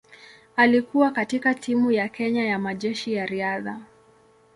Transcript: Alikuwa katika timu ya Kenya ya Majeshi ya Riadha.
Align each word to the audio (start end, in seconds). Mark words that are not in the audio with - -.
Alikuwa 0.55 1.11
katika 1.11 1.53
timu 1.53 1.91
ya 1.91 2.09
Kenya 2.09 2.45
ya 2.45 2.59
Majeshi 2.59 3.13
ya 3.13 3.25
Riadha. 3.25 3.79